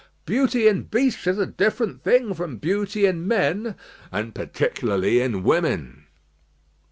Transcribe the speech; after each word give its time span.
"Beauty 0.25 0.67
in 0.67 0.85
beasts 0.85 1.27
is 1.27 1.37
a 1.37 1.45
different 1.45 2.01
thing 2.03 2.33
from 2.33 2.57
beauty 2.57 3.05
in 3.05 3.27
men." 3.27 3.75
"And 4.11 4.33
particularly 4.33 5.21
in 5.21 5.43
women." 5.43 6.07